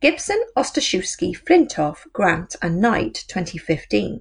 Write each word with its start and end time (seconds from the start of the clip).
Gibson, 0.00 0.42
Ostaszewski, 0.56 1.32
Flintoff, 1.38 2.10
Grant, 2.12 2.56
and 2.60 2.80
Knight 2.80 3.24
2015 3.28 4.20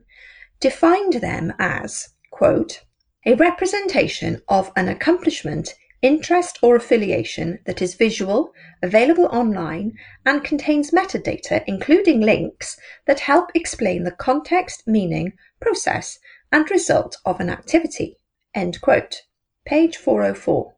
defined 0.59 1.13
them 1.13 1.53
as, 1.57 2.09
quote, 2.29 2.83
a 3.25 3.33
representation 3.33 4.41
of 4.47 4.71
an 4.75 4.87
accomplishment 4.87 5.73
interest 6.01 6.57
or 6.61 6.75
affiliation 6.75 7.59
that 7.65 7.81
is 7.81 7.95
visual, 7.95 8.53
available 8.81 9.25
online, 9.25 9.97
and 10.25 10.43
contains 10.43 10.91
metadata, 10.91 11.63
including 11.67 12.21
links 12.21 12.77
that 13.05 13.19
help 13.21 13.51
explain 13.53 14.03
the 14.03 14.11
context, 14.11 14.87
meaning, 14.87 15.33
process, 15.59 16.19
and 16.51 16.69
result 16.71 17.17
of 17.25 17.39
an 17.39 17.49
activity. 17.49 18.17
End 18.53 18.81
quote. 18.81 19.21
Page 19.65 19.97
404. 19.97 20.73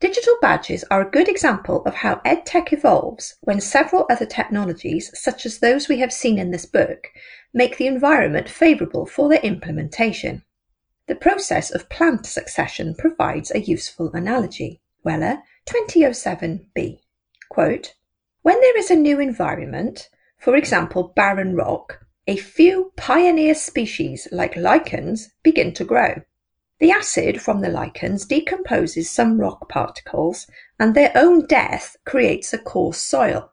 Digital 0.00 0.36
badges 0.42 0.84
are 0.90 1.06
a 1.06 1.10
good 1.10 1.28
example 1.28 1.82
of 1.86 1.94
how 1.94 2.16
EdTech 2.26 2.72
evolves 2.72 3.36
when 3.40 3.60
several 3.60 4.04
other 4.10 4.26
technologies, 4.26 5.10
such 5.14 5.46
as 5.46 5.58
those 5.58 5.88
we 5.88 6.00
have 6.00 6.12
seen 6.12 6.38
in 6.38 6.50
this 6.50 6.66
book, 6.66 7.08
make 7.54 7.78
the 7.78 7.86
environment 7.86 8.48
favourable 8.48 9.06
for 9.06 9.28
their 9.28 9.40
implementation. 9.40 10.42
The 11.08 11.16
process 11.16 11.70
of 11.72 11.88
plant 11.88 12.26
succession 12.26 12.94
provides 12.94 13.50
a 13.50 13.60
useful 13.60 14.12
analogy. 14.12 14.80
Weller, 15.02 15.42
2007b. 15.66 17.00
Quote, 17.48 17.94
when 18.42 18.60
there 18.60 18.78
is 18.78 18.90
a 18.90 18.96
new 18.96 19.18
environment, 19.18 20.08
for 20.38 20.54
example 20.54 21.12
barren 21.14 21.56
rock, 21.56 22.06
a 22.28 22.36
few 22.36 22.92
pioneer 22.96 23.54
species 23.54 24.28
like 24.30 24.54
lichens 24.54 25.30
begin 25.42 25.72
to 25.74 25.84
grow. 25.84 26.22
The 26.78 26.92
acid 26.92 27.42
from 27.42 27.60
the 27.60 27.68
lichens 27.68 28.24
decomposes 28.24 29.10
some 29.10 29.40
rock 29.40 29.68
particles 29.68 30.46
and 30.78 30.94
their 30.94 31.12
own 31.16 31.46
death 31.46 31.96
creates 32.04 32.52
a 32.52 32.58
coarse 32.58 33.02
soil. 33.02 33.50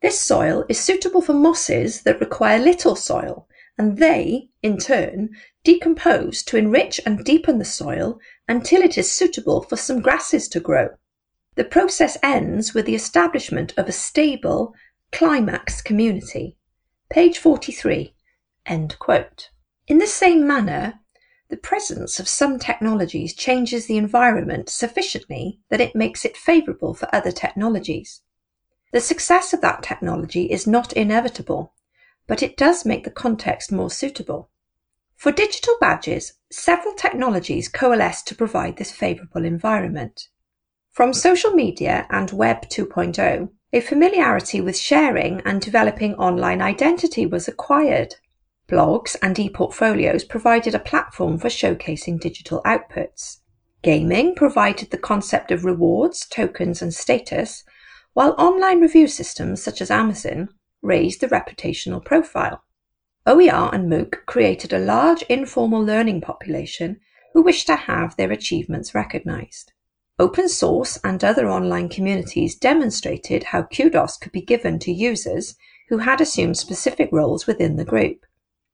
This 0.00 0.18
soil 0.18 0.64
is 0.68 0.80
suitable 0.80 1.20
for 1.20 1.34
mosses 1.34 2.02
that 2.02 2.20
require 2.20 2.58
little 2.58 2.96
soil 2.96 3.46
and 3.78 3.98
they, 3.98 4.48
in 4.62 4.78
turn, 4.78 5.30
decompose 5.66 6.44
to 6.44 6.56
enrich 6.56 7.00
and 7.04 7.24
deepen 7.24 7.58
the 7.58 7.64
soil 7.64 8.20
until 8.46 8.80
it 8.80 8.96
is 8.96 9.10
suitable 9.10 9.62
for 9.62 9.76
some 9.76 10.00
grasses 10.00 10.46
to 10.46 10.60
grow. 10.60 10.90
The 11.56 11.64
process 11.64 12.16
ends 12.22 12.72
with 12.72 12.86
the 12.86 12.94
establishment 12.94 13.74
of 13.76 13.88
a 13.88 13.92
stable, 13.92 14.74
climax 15.10 15.82
community. 15.82 16.56
Page 17.10 17.38
43. 17.38 18.14
End 18.64 18.96
quote. 19.00 19.50
In 19.88 19.98
the 19.98 20.06
same 20.06 20.46
manner, 20.46 21.00
the 21.48 21.56
presence 21.56 22.20
of 22.20 22.28
some 22.28 22.60
technologies 22.60 23.34
changes 23.34 23.86
the 23.86 23.96
environment 23.96 24.68
sufficiently 24.68 25.58
that 25.68 25.80
it 25.80 25.96
makes 25.96 26.24
it 26.24 26.36
favourable 26.36 26.94
for 26.94 27.12
other 27.12 27.32
technologies. 27.32 28.22
The 28.92 29.00
success 29.00 29.52
of 29.52 29.62
that 29.62 29.82
technology 29.82 30.44
is 30.44 30.68
not 30.68 30.92
inevitable, 30.92 31.74
but 32.28 32.40
it 32.40 32.56
does 32.56 32.84
make 32.84 33.02
the 33.02 33.10
context 33.10 33.72
more 33.72 33.90
suitable. 33.90 34.48
For 35.16 35.32
digital 35.32 35.76
badges, 35.80 36.34
several 36.52 36.94
technologies 36.94 37.68
coalesce 37.68 38.22
to 38.24 38.34
provide 38.34 38.76
this 38.76 38.92
favourable 38.92 39.44
environment. 39.44 40.28
From 40.92 41.14
social 41.14 41.52
media 41.52 42.06
and 42.10 42.30
Web 42.30 42.68
2.0, 42.68 43.48
a 43.72 43.80
familiarity 43.80 44.60
with 44.60 44.78
sharing 44.78 45.40
and 45.40 45.60
developing 45.60 46.14
online 46.16 46.60
identity 46.60 47.24
was 47.24 47.48
acquired. 47.48 48.14
Blogs 48.68 49.16
and 49.22 49.38
e-portfolios 49.38 50.22
provided 50.22 50.74
a 50.74 50.78
platform 50.78 51.38
for 51.38 51.48
showcasing 51.48 52.20
digital 52.20 52.60
outputs. 52.64 53.38
Gaming 53.82 54.34
provided 54.34 54.90
the 54.90 54.98
concept 54.98 55.50
of 55.50 55.64
rewards, 55.64 56.26
tokens, 56.26 56.82
and 56.82 56.92
status, 56.92 57.64
while 58.12 58.34
online 58.38 58.80
review 58.80 59.08
systems 59.08 59.62
such 59.62 59.80
as 59.80 59.90
Amazon 59.90 60.50
raised 60.82 61.20
the 61.20 61.28
reputational 61.28 62.04
profile. 62.04 62.62
OER 63.28 63.74
and 63.74 63.90
MOOC 63.90 64.24
created 64.26 64.72
a 64.72 64.78
large 64.78 65.22
informal 65.22 65.84
learning 65.84 66.20
population 66.20 67.00
who 67.34 67.42
wished 67.42 67.66
to 67.66 67.74
have 67.74 68.16
their 68.16 68.30
achievements 68.30 68.94
recognized. 68.94 69.72
Open 70.16 70.48
source 70.48 70.96
and 71.02 71.24
other 71.24 71.50
online 71.50 71.88
communities 71.88 72.54
demonstrated 72.54 73.42
how 73.42 73.64
kudos 73.64 74.16
could 74.16 74.30
be 74.30 74.40
given 74.40 74.78
to 74.78 74.92
users 74.92 75.56
who 75.88 75.98
had 75.98 76.20
assumed 76.20 76.56
specific 76.56 77.08
roles 77.10 77.48
within 77.48 77.74
the 77.74 77.84
group. 77.84 78.24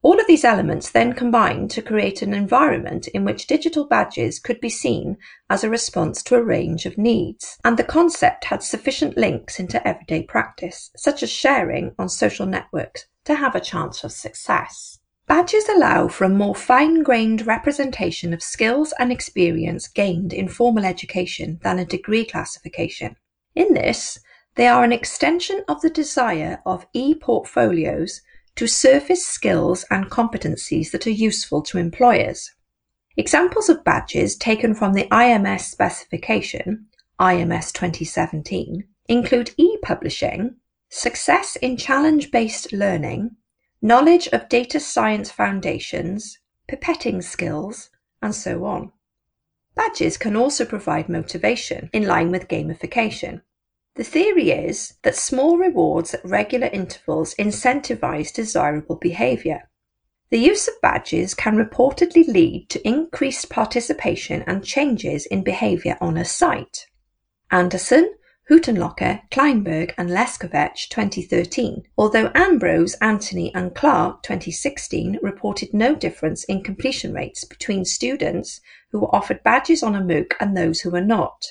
All 0.03 0.21
of 0.21 0.27
these 0.27 0.45
elements 0.45 0.91
then 0.91 1.15
combined 1.15 1.71
to 1.71 1.81
create 1.81 2.21
an 2.21 2.35
environment 2.35 3.09
in 3.09 3.25
which 3.25 3.47
digital 3.47 3.87
badges 3.87 4.39
could 4.39 4.61
be 4.61 4.69
seen 4.69 5.17
as 5.49 5.65
a 5.65 5.71
response 5.71 6.23
to 6.25 6.37
a 6.37 6.43
range 6.45 6.85
of 6.85 6.99
needs, 6.99 7.57
and 7.65 7.79
the 7.79 7.85
concept 7.85 8.45
had 8.45 8.63
sufficient 8.63 9.17
links 9.17 9.59
into 9.59 9.87
everyday 9.89 10.25
practice, 10.25 10.91
such 10.95 11.23
as 11.23 11.31
sharing 11.31 11.95
on 11.99 12.11
social 12.11 12.45
networks 12.45 13.07
to 13.25 13.35
have 13.37 13.55
a 13.55 13.61
chance 13.61 14.05
of 14.05 14.13
success. 14.13 14.99
Badges 15.27 15.69
allow 15.69 16.09
for 16.09 16.25
a 16.25 16.29
more 16.29 16.55
fine-grained 16.55 17.47
representation 17.47 18.35
of 18.35 18.43
skills 18.43 18.93
and 18.99 19.13
experience 19.13 19.89
gained 19.89 20.33
in 20.33 20.49
formal 20.49 20.85
education 20.85 21.61
than 21.63 21.79
a 21.79 21.87
degree 21.87 22.25
classification. 22.25 23.17
In 23.55 23.75
this, 23.75 24.19
they 24.57 24.67
are 24.67 24.85
an 24.85 24.93
extension 24.93 25.65
of 25.69 25.81
the 25.81 25.91
desire 25.91 26.61
of 26.67 26.87
e-portfolios 26.93 28.21
to 28.57 28.67
surface 28.67 29.27
skills 29.27 29.85
and 29.91 30.11
competencies 30.11 30.91
that 30.91 31.07
are 31.07 31.11
useful 31.11 31.63
to 31.63 31.79
employers. 31.79 32.51
Examples 33.17 33.69
of 33.69 33.85
badges 33.85 34.37
taken 34.37 34.75
from 34.75 34.93
the 34.93 35.05
IMS 35.05 35.63
specification, 35.63 36.87
IMS 37.21 37.73
2017, 37.73 38.85
include 39.09 39.55
e-publishing, 39.57 40.57
success 40.95 41.57
in 41.57 41.75
challenge-based 41.75 42.71
learning, 42.71 43.35
knowledge 43.81 44.29
of 44.29 44.47
data 44.51 44.79
science 44.79 45.31
foundations, 45.31 46.39
pipetting 46.71 47.25
skills, 47.25 47.89
and 48.21 48.35
so 48.35 48.67
on. 48.67 48.93
Badges 49.75 50.19
can 50.19 50.37
also 50.37 50.67
provide 50.67 51.09
motivation 51.09 51.89
in 51.95 52.07
line 52.07 52.31
with 52.31 52.47
gamification. 52.47 53.41
The 53.95 54.05
theory 54.05 54.51
is 54.51 54.95
that 55.03 55.17
small 55.17 55.57
rewards 55.57 56.13
at 56.13 56.25
regular 56.27 56.67
intervals 56.67 57.35
incentivize 57.37 58.31
desirable 58.31 58.97
behavior. 58.97 59.71
The 60.29 60.41
use 60.41 60.69
of 60.69 60.81
badges 60.83 61.33
can 61.33 61.57
reportedly 61.57 62.29
lead 62.29 62.69
to 62.69 62.87
increased 62.87 63.49
participation 63.49 64.43
and 64.47 64.63
changes 64.63 65.25
in 65.25 65.43
behavior 65.43 65.97
on 66.03 66.19
a 66.19 66.25
site. 66.27 66.87
Anderson, 67.51 68.15
Huttenlocher, 68.53 69.23
Kleinberg, 69.31 69.95
and 69.97 70.11
Leskovec 70.11 70.87
2013, 70.91 71.85
although 71.97 72.31
Ambrose, 72.35 72.93
Anthony, 73.01 73.51
and 73.55 73.75
Clark 73.75 74.23
2016 74.25 75.19
reported 75.23 75.73
no 75.73 75.95
difference 75.95 76.45
in 76.45 76.63
completion 76.63 77.15
rates 77.15 77.45
between 77.45 77.87
students 77.87 78.61
who 78.91 79.01
were 79.01 79.15
offered 79.15 79.43
badges 79.43 79.83
on 79.83 79.95
a 79.95 80.03
MOOC 80.03 80.35
and 80.39 80.55
those 80.55 80.81
who 80.81 80.91
were 80.91 81.01
not. 81.01 81.47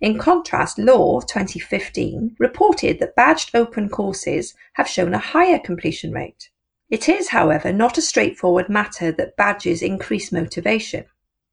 In 0.00 0.16
contrast, 0.16 0.78
Law 0.78 1.22
2015 1.22 2.36
reported 2.38 3.00
that 3.00 3.16
badged 3.16 3.50
open 3.52 3.88
courses 3.88 4.54
have 4.74 4.86
shown 4.86 5.12
a 5.12 5.18
higher 5.18 5.58
completion 5.58 6.12
rate. 6.12 6.50
It 6.88 7.08
is, 7.08 7.30
however, 7.30 7.72
not 7.72 7.98
a 7.98 8.02
straightforward 8.02 8.68
matter 8.68 9.10
that 9.10 9.36
badges 9.36 9.82
increase 9.82 10.30
motivation. 10.30 11.06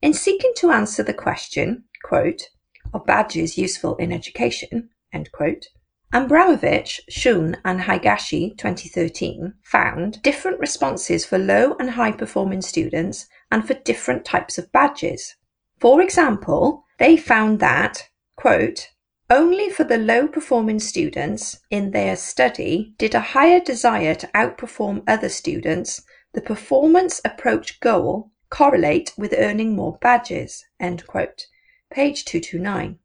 In 0.03 0.13
seeking 0.13 0.53
to 0.57 0.69
answer 0.69 1.01
the 1.01 1.11
question, 1.11 1.85
quote, 2.03 2.49
are 2.93 2.99
badges 2.99 3.57
useful 3.57 3.95
in 3.95 4.11
education, 4.11 4.89
end 5.13 5.31
quote, 5.31 5.67
Schunn, 6.11 7.55
and 7.63 7.79
Higashi 7.79 8.57
2013 8.57 9.53
found 9.63 10.21
different 10.21 10.59
responses 10.59 11.25
for 11.25 11.37
low 11.37 11.75
and 11.79 11.91
high 11.91 12.11
performing 12.11 12.61
students 12.61 13.27
and 13.49 13.65
for 13.65 13.75
different 13.75 14.25
types 14.25 14.57
of 14.57 14.71
badges. 14.71 15.35
For 15.79 16.01
example, 16.01 16.83
they 16.99 17.15
found 17.15 17.59
that, 17.61 18.09
quote, 18.35 18.89
only 19.29 19.69
for 19.69 19.85
the 19.85 19.97
low 19.97 20.27
performing 20.27 20.79
students 20.79 21.57
in 21.69 21.91
their 21.91 22.17
study 22.17 22.93
did 22.97 23.15
a 23.15 23.21
higher 23.21 23.61
desire 23.61 24.13
to 24.15 24.27
outperform 24.35 25.03
other 25.07 25.29
students, 25.29 26.03
the 26.33 26.41
performance 26.41 27.21
approach 27.23 27.79
goal, 27.79 28.31
correlate 28.49 29.13
with 29.17 29.33
earning 29.37 29.73
more 29.73 29.97
badges. 30.01 30.65
End 30.81 31.07
quote. 31.07 31.47
Page 31.91 32.23
229. 32.23 32.99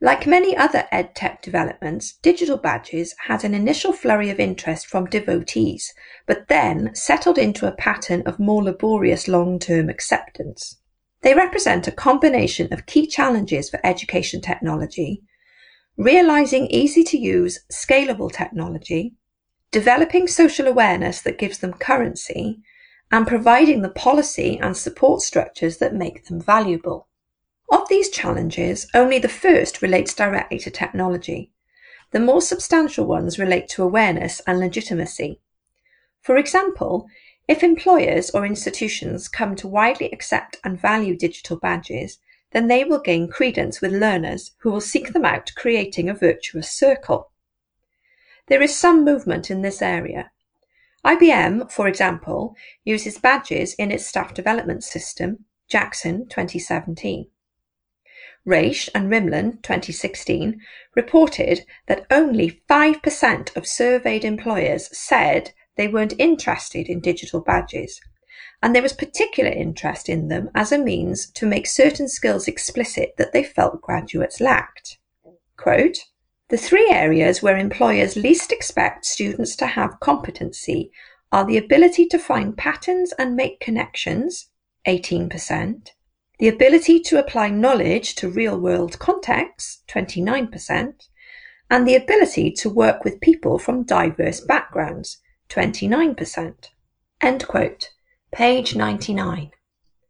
Like 0.00 0.26
many 0.26 0.56
other 0.56 0.88
EdTech 0.92 1.40
developments, 1.40 2.14
digital 2.20 2.56
badges 2.56 3.14
had 3.28 3.44
an 3.44 3.54
initial 3.54 3.92
flurry 3.92 4.28
of 4.28 4.40
interest 4.40 4.88
from 4.88 5.06
devotees, 5.06 5.94
but 6.26 6.48
then 6.48 6.92
settled 6.96 7.38
into 7.38 7.64
a 7.64 7.76
pattern 7.76 8.22
of 8.26 8.40
more 8.40 8.60
laborious 8.60 9.28
long-term 9.28 9.88
acceptance. 9.88 10.78
They 11.22 11.32
represent 11.32 11.86
a 11.86 11.92
combination 11.92 12.72
of 12.72 12.86
key 12.86 13.06
challenges 13.06 13.70
for 13.70 13.78
education 13.84 14.40
technology, 14.40 15.22
realizing 15.96 16.66
easy 16.66 17.04
to 17.04 17.16
use, 17.16 17.60
scalable 17.72 18.32
technology, 18.32 19.14
developing 19.70 20.26
social 20.26 20.66
awareness 20.66 21.20
that 21.20 21.38
gives 21.38 21.58
them 21.58 21.72
currency, 21.72 22.58
and 23.12 23.28
providing 23.28 23.82
the 23.82 23.90
policy 23.90 24.58
and 24.60 24.76
support 24.76 25.22
structures 25.22 25.76
that 25.78 25.94
make 25.94 26.26
them 26.26 26.40
valuable. 26.40 27.06
Of 27.68 27.88
these 27.88 28.10
challenges, 28.10 28.86
only 28.94 29.18
the 29.18 29.28
first 29.28 29.82
relates 29.82 30.14
directly 30.14 30.58
to 30.60 30.70
technology. 30.70 31.50
The 32.12 32.20
more 32.20 32.40
substantial 32.40 33.06
ones 33.06 33.38
relate 33.38 33.68
to 33.70 33.82
awareness 33.82 34.40
and 34.46 34.60
legitimacy. 34.60 35.40
For 36.20 36.36
example, 36.36 37.08
if 37.48 37.62
employers 37.62 38.30
or 38.30 38.46
institutions 38.46 39.28
come 39.28 39.56
to 39.56 39.68
widely 39.68 40.10
accept 40.10 40.58
and 40.64 40.80
value 40.80 41.16
digital 41.16 41.56
badges, 41.56 42.18
then 42.52 42.68
they 42.68 42.84
will 42.84 43.00
gain 43.00 43.28
credence 43.28 43.80
with 43.80 43.92
learners 43.92 44.52
who 44.58 44.70
will 44.70 44.80
seek 44.80 45.12
them 45.12 45.24
out, 45.24 45.52
creating 45.56 46.08
a 46.08 46.14
virtuous 46.14 46.70
circle. 46.70 47.30
There 48.46 48.62
is 48.62 48.76
some 48.76 49.04
movement 49.04 49.50
in 49.50 49.62
this 49.62 49.82
area. 49.82 50.30
IBM, 51.04 51.70
for 51.70 51.86
example, 51.88 52.56
uses 52.84 53.18
badges 53.18 53.74
in 53.74 53.90
its 53.90 54.06
staff 54.06 54.34
development 54.34 54.84
system, 54.84 55.44
Jackson 55.68 56.28
2017. 56.28 57.26
Raish 58.46 58.88
and 58.94 59.10
Rimland 59.10 59.62
2016 59.62 60.60
reported 60.94 61.66
that 61.88 62.06
only 62.12 62.62
5% 62.70 63.56
of 63.56 63.66
surveyed 63.66 64.24
employers 64.24 64.88
said 64.96 65.52
they 65.76 65.88
weren't 65.88 66.14
interested 66.18 66.88
in 66.88 67.00
digital 67.00 67.40
badges, 67.40 68.00
and 68.62 68.72
there 68.74 68.82
was 68.82 68.92
particular 68.92 69.50
interest 69.50 70.08
in 70.08 70.28
them 70.28 70.48
as 70.54 70.70
a 70.70 70.78
means 70.78 71.28
to 71.32 71.44
make 71.44 71.66
certain 71.66 72.08
skills 72.08 72.46
explicit 72.46 73.14
that 73.18 73.32
they 73.32 73.42
felt 73.42 73.82
graduates 73.82 74.40
lacked. 74.40 74.98
Quote, 75.56 75.98
the 76.48 76.56
three 76.56 76.88
areas 76.88 77.42
where 77.42 77.58
employers 77.58 78.14
least 78.14 78.52
expect 78.52 79.04
students 79.04 79.56
to 79.56 79.66
have 79.66 79.98
competency 79.98 80.92
are 81.32 81.44
the 81.44 81.56
ability 81.56 82.06
to 82.06 82.18
find 82.18 82.56
patterns 82.56 83.12
and 83.18 83.34
make 83.34 83.58
connections, 83.58 84.50
18%, 84.86 85.88
the 86.38 86.48
ability 86.48 87.00
to 87.00 87.18
apply 87.18 87.48
knowledge 87.48 88.14
to 88.14 88.28
real 88.28 88.58
world 88.58 88.98
contexts, 88.98 89.82
29%, 89.88 91.08
and 91.70 91.88
the 91.88 91.94
ability 91.94 92.50
to 92.50 92.68
work 92.68 93.04
with 93.04 93.20
people 93.22 93.58
from 93.58 93.82
diverse 93.82 94.40
backgrounds, 94.40 95.18
29%. 95.48 96.54
End 97.22 97.48
quote. 97.48 97.90
Page 98.32 98.76
99. 98.76 99.50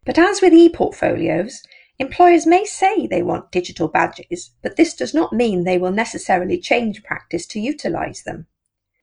But 0.05 0.19
as 0.19 0.43
with 0.43 0.53
e-portfolios, 0.53 1.63
employers 1.99 2.45
may 2.45 2.65
say 2.65 3.07
they 3.07 3.23
want 3.23 3.53
digital 3.53 3.87
badges, 3.87 4.51
but 4.63 4.77
this 4.77 4.95
does 4.95 5.15
not 5.15 5.33
mean 5.33 5.63
they 5.63 5.79
will 5.79 5.93
necessarily 5.93 6.59
change 6.59 7.05
practice 7.05 7.47
to 7.47 7.61
utilize 7.61 8.23
them. 8.25 8.47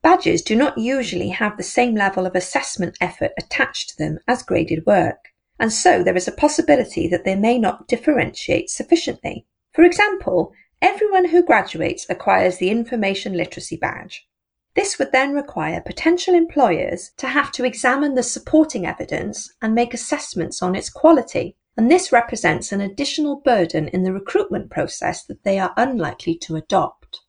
Badges 0.01 0.41
do 0.41 0.57
not 0.57 0.77
usually 0.77 1.29
have 1.29 1.55
the 1.55 1.63
same 1.63 1.95
level 1.95 2.25
of 2.25 2.35
assessment 2.35 2.97
effort 2.99 3.31
attached 3.37 3.91
to 3.91 3.97
them 3.97 4.19
as 4.27 4.43
graded 4.43 4.85
work 4.85 5.32
and 5.59 5.71
so 5.71 6.03
there 6.03 6.15
is 6.15 6.27
a 6.27 6.31
possibility 6.31 7.07
that 7.07 7.25
they 7.25 7.35
may 7.35 7.57
not 7.57 7.87
differentiate 7.87 8.69
sufficiently. 8.69 9.45
For 9.71 9.83
example, 9.83 10.53
everyone 10.81 11.29
who 11.29 11.43
graduates 11.43 12.05
acquires 12.09 12.57
the 12.57 12.69
Information 12.69 13.33
Literacy 13.33 13.77
Badge. 13.77 14.27
This 14.75 14.97
would 14.97 15.11
then 15.11 15.33
require 15.33 15.81
potential 15.81 16.33
employers 16.33 17.11
to 17.17 17.27
have 17.27 17.51
to 17.53 17.63
examine 17.63 18.15
the 18.15 18.23
supporting 18.23 18.85
evidence 18.85 19.53
and 19.61 19.75
make 19.75 19.93
assessments 19.93 20.63
on 20.63 20.75
its 20.75 20.89
quality, 20.89 21.55
and 21.77 21.89
this 21.89 22.11
represents 22.11 22.71
an 22.71 22.81
additional 22.81 23.35
burden 23.35 23.87
in 23.89 24.03
the 24.03 24.13
recruitment 24.13 24.71
process 24.71 25.23
that 25.25 25.43
they 25.43 25.59
are 25.59 25.73
unlikely 25.77 26.35
to 26.39 26.55
adopt. 26.55 27.21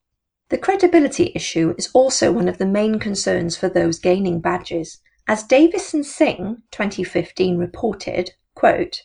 The 0.49 0.59
credibility 0.59 1.33
issue 1.35 1.75
is 1.77 1.91
also 1.95 2.33
one 2.33 2.49
of 2.49 2.59
the 2.59 2.67
main 2.67 2.99
concerns 2.99 3.57
for 3.57 3.69
those 3.69 3.99
gaining 3.99 4.41
badges, 4.41 5.01
as 5.27 5.43
Davis 5.43 5.95
and 5.95 6.05
Singh 6.05 6.63
2015 6.71 7.57
reported, 7.57 8.33
quote, 8.55 9.03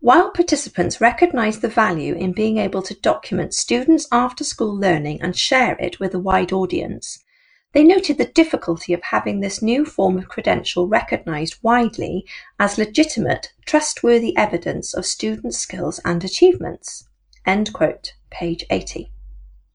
while 0.00 0.30
participants 0.30 1.00
recognise 1.00 1.58
the 1.58 1.68
value 1.68 2.14
in 2.14 2.32
being 2.32 2.58
able 2.58 2.82
to 2.82 2.94
document 3.00 3.52
students' 3.52 4.06
after 4.12 4.44
school 4.44 4.76
learning 4.76 5.20
and 5.20 5.36
share 5.36 5.76
it 5.80 5.98
with 5.98 6.14
a 6.14 6.20
wide 6.20 6.52
audience, 6.52 7.24
they 7.72 7.84
noted 7.84 8.16
the 8.16 8.24
difficulty 8.24 8.92
of 8.92 9.02
having 9.02 9.40
this 9.40 9.60
new 9.60 9.84
form 9.84 10.16
of 10.16 10.28
credential 10.28 10.88
recognised 10.88 11.56
widely 11.62 12.24
as 12.58 12.78
legitimate, 12.78 13.52
trustworthy 13.66 14.36
evidence 14.36 14.94
of 14.94 15.04
students' 15.04 15.58
skills 15.58 16.00
and 16.04 16.24
achievements. 16.24 17.08
End 17.44 17.72
quote, 17.72 18.14
page 18.30 18.64
80. 18.70 19.12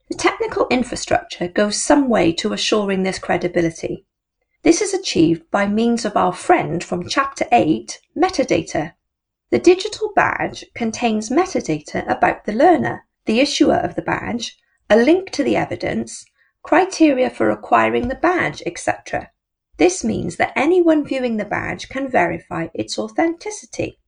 The 0.10 0.15
technical 0.17 0.67
infrastructure 0.70 1.48
goes 1.48 1.82
some 1.82 2.10
way 2.10 2.32
to 2.34 2.53
assuring 2.53 3.03
this 3.03 3.20
credibility. 3.20 4.05
This 4.63 4.79
is 4.79 4.93
achieved 4.93 5.51
by 5.51 5.67
means 5.67 6.05
of 6.05 6.15
our 6.15 6.32
friend 6.32 6.82
from 6.82 7.10
Chapter 7.10 7.46
8, 7.51 8.00
metadata. 8.15 8.93
The 9.50 9.60
digital 9.60 10.13
badge 10.15 10.63
contains 10.74 11.29
metadata 11.29 12.10
about 12.10 12.46
the 12.46 12.53
learner, 12.53 13.05
the 13.25 13.41
issuer 13.41 13.75
of 13.75 13.96
the 13.96 14.01
badge, 14.01 14.58
a 14.89 14.96
link 14.96 15.32
to 15.32 15.43
the 15.43 15.58
evidence, 15.58 16.25
criteria 16.62 17.29
for 17.29 17.50
acquiring 17.50 18.08
the 18.08 18.15
badge, 18.15 18.63
etc. 18.65 19.32
This 19.75 20.01
means 20.01 20.38
that 20.38 20.53
anyone 20.55 21.05
viewing 21.05 21.36
the 21.36 21.43
badge 21.43 21.89
can 21.89 22.08
verify 22.08 22.70
its 22.74 22.98
authenticity. 22.98 24.00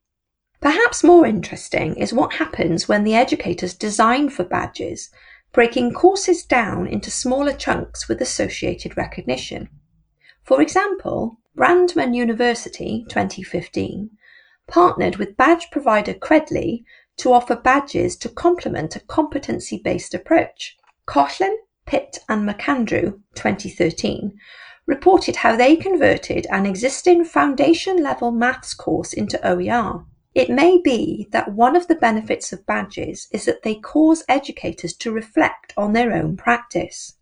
Perhaps 0.62 1.04
more 1.04 1.26
interesting 1.26 1.96
is 1.98 2.14
what 2.14 2.36
happens 2.36 2.88
when 2.88 3.04
the 3.04 3.14
educators 3.14 3.74
design 3.74 4.30
for 4.30 4.46
badges, 4.46 5.10
breaking 5.52 5.92
courses 5.92 6.46
down 6.46 6.88
into 6.88 7.12
smaller 7.12 7.54
chunks 7.54 8.08
with 8.08 8.22
associated 8.22 8.96
recognition. 8.96 9.68
For 10.46 10.62
example, 10.62 11.40
Brandman 11.58 12.16
University 12.16 13.04
2015 13.10 14.12
partnered 14.68 15.16
with 15.16 15.36
badge 15.36 15.72
provider 15.72 16.14
Credly 16.14 16.84
to 17.18 17.34
offer 17.34 17.56
badges 17.56 18.16
to 18.18 18.30
complement 18.30 18.96
a 18.96 19.00
competency-based 19.00 20.14
approach. 20.14 20.78
Coughlan, 21.08 21.56
Pitt 21.88 22.20
and 22.30 22.48
McAndrew 22.48 23.20
2013 23.34 24.38
reported 24.86 25.38
how 25.38 25.56
they 25.56 25.76
converted 25.76 26.46
an 26.52 26.68
existing 26.68 27.26
foundation 27.26 28.04
level 28.04 28.32
maths 28.32 28.76
course 28.76 29.14
into 29.14 29.44
OER. 29.44 30.06
It 30.36 30.52
may 30.52 30.80
be 30.80 31.28
that 31.32 31.54
one 31.54 31.76
of 31.76 31.88
the 31.88 31.96
benefits 31.96 32.54
of 32.54 32.68
badges 32.68 33.28
is 33.32 33.46
that 33.46 33.64
they 33.64 33.76
cause 33.76 34.24
educators 34.30 34.94
to 34.98 35.12
reflect 35.12 35.74
on 35.76 35.94
their 35.94 36.14
own 36.14 36.38
practice. 36.38 37.15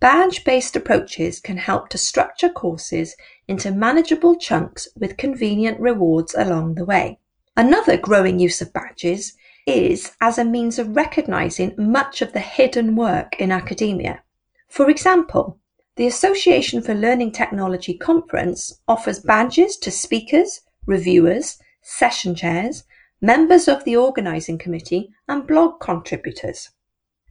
Badge-based 0.00 0.76
approaches 0.76 1.40
can 1.40 1.58
help 1.58 1.90
to 1.90 1.98
structure 1.98 2.48
courses 2.48 3.16
into 3.46 3.70
manageable 3.70 4.34
chunks 4.34 4.88
with 4.96 5.18
convenient 5.18 5.78
rewards 5.78 6.34
along 6.34 6.76
the 6.76 6.86
way. 6.86 7.18
Another 7.54 7.98
growing 7.98 8.38
use 8.38 8.62
of 8.62 8.72
badges 8.72 9.34
is 9.66 10.12
as 10.22 10.38
a 10.38 10.44
means 10.44 10.78
of 10.78 10.96
recognizing 10.96 11.74
much 11.76 12.22
of 12.22 12.32
the 12.32 12.40
hidden 12.40 12.96
work 12.96 13.38
in 13.38 13.52
academia. 13.52 14.22
For 14.68 14.88
example, 14.88 15.58
the 15.96 16.06
Association 16.06 16.80
for 16.80 16.94
Learning 16.94 17.30
Technology 17.30 17.92
Conference 17.92 18.80
offers 18.88 19.18
badges 19.18 19.76
to 19.76 19.90
speakers, 19.90 20.62
reviewers, 20.86 21.58
session 21.82 22.34
chairs, 22.34 22.84
members 23.20 23.68
of 23.68 23.84
the 23.84 23.98
organising 23.98 24.56
committee, 24.56 25.12
and 25.28 25.46
blog 25.46 25.78
contributors. 25.78 26.70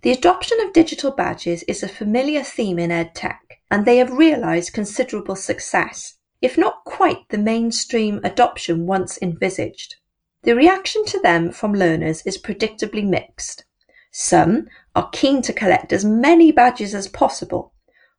The 0.02 0.12
adoption 0.12 0.62
of 0.62 0.72
digital 0.72 1.12
badges 1.12 1.64
is 1.64 1.84
a 1.84 1.90
familiar 1.90 2.42
theme 2.42 2.80
in 2.80 2.90
EdTech, 2.90 3.40
and 3.70 3.86
they 3.86 3.98
have 3.98 4.18
realised 4.18 4.72
considerable 4.72 5.36
success, 5.36 6.16
if 6.42 6.58
not 6.58 6.86
quite 6.86 7.28
the 7.28 7.38
mainstream 7.38 8.22
adoption 8.24 8.86
once 8.86 9.20
envisaged. 9.22 9.98
The 10.44 10.56
reaction 10.56 11.04
to 11.08 11.20
them 11.20 11.52
from 11.52 11.74
learners 11.74 12.22
is 12.26 12.38
predictably 12.38 13.06
mixed. 13.06 13.66
Some 14.10 14.70
are 14.96 15.10
keen 15.12 15.42
to 15.42 15.52
collect 15.52 15.92
as 15.92 16.06
many 16.06 16.54
badges 16.54 16.96
as 16.96 17.10
possible, 17.10 17.74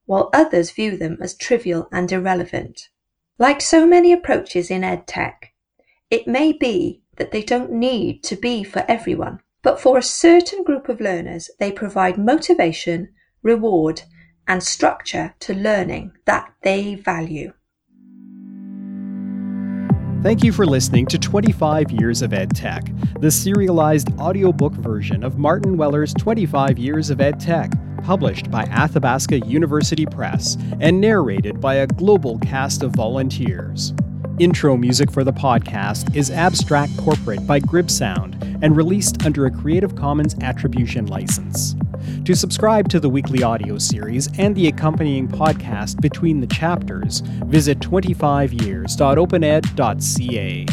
while 0.04 0.28
others 0.34 0.70
view 0.72 0.98
them 0.98 1.16
as 1.22 1.34
trivial 1.34 1.88
and 1.90 2.12
irrelevant. 2.12 2.90
Like 3.38 3.62
so 3.62 3.86
many 3.86 4.12
approaches 4.12 4.70
in 4.70 4.82
EdTech, 4.82 5.34
it 6.10 6.26
may 6.26 6.52
be 6.52 7.00
that 7.16 7.30
they 7.30 7.42
don't 7.42 7.72
need 7.72 8.22
to 8.24 8.36
be 8.36 8.64
for 8.64 8.84
everyone, 8.86 9.40
but 9.62 9.80
for 9.80 9.98
a 9.98 10.02
certain 10.02 10.64
group 10.64 10.88
of 10.88 11.00
learners, 11.00 11.50
they 11.58 11.70
provide 11.70 12.18
motivation, 12.18 13.08
reward, 13.42 14.02
and 14.48 14.62
structure 14.62 15.34
to 15.40 15.54
learning 15.54 16.12
that 16.26 16.52
they 16.62 16.94
value. 16.94 17.52
Thank 20.22 20.44
you 20.44 20.52
for 20.52 20.66
listening 20.66 21.06
to 21.06 21.18
25 21.18 21.92
Years 21.92 22.20
of 22.20 22.34
Ed 22.34 22.54
Tech, 22.54 22.84
the 23.20 23.30
serialized 23.30 24.08
audiobook 24.18 24.74
version 24.74 25.24
of 25.24 25.38
Martin 25.38 25.78
Weller's 25.78 26.12
25 26.12 26.78
Years 26.78 27.08
of 27.08 27.22
Ed 27.22 27.40
Tech, 27.40 27.70
published 28.02 28.50
by 28.50 28.64
Athabasca 28.64 29.40
University 29.40 30.04
Press 30.04 30.58
and 30.80 31.00
narrated 31.00 31.58
by 31.58 31.76
a 31.76 31.86
global 31.86 32.38
cast 32.40 32.82
of 32.82 32.92
volunteers. 32.92 33.94
Intro 34.40 34.74
music 34.74 35.12
for 35.12 35.22
the 35.22 35.34
podcast 35.34 36.16
is 36.16 36.30
Abstract 36.30 36.96
Corporate 36.96 37.46
by 37.46 37.60
Grib 37.60 37.90
Sound 37.90 38.42
and 38.62 38.74
released 38.74 39.26
under 39.26 39.44
a 39.44 39.50
Creative 39.50 39.94
Commons 39.94 40.34
Attribution 40.40 41.04
license. 41.08 41.76
To 42.24 42.34
subscribe 42.34 42.88
to 42.88 42.98
the 42.98 43.10
weekly 43.10 43.42
audio 43.42 43.76
series 43.76 44.30
and 44.38 44.56
the 44.56 44.68
accompanying 44.68 45.28
podcast 45.28 46.00
between 46.00 46.40
the 46.40 46.46
chapters, 46.46 47.20
visit 47.20 47.80
25years.opened.ca. 47.80 50.66